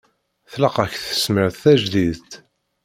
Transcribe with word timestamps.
Tlaq-ak 0.51 0.93
tesmert 0.97 1.55
tajdidt. 1.61 2.31